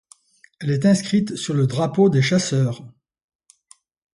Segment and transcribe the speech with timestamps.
[0.59, 2.83] Elle est inscrite sur le drapeau des chasseurs.